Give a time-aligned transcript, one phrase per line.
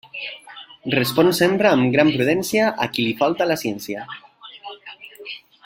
[0.93, 4.07] Respon sempre amb gran prudència a qui li falta la ciència.